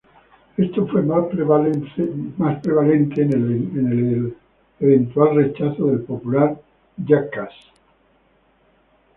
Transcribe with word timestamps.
Esto 0.57 0.87
fue 0.87 1.03
más 1.03 1.27
prevalente 1.27 1.93
en 3.21 3.33
el 3.87 4.35
eventual 4.79 5.35
rechazo 5.35 5.85
del 5.85 5.99
popular 6.01 6.59
Jackass. 7.05 7.53